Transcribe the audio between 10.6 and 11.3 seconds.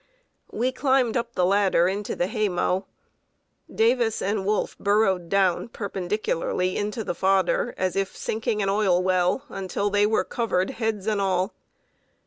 heads and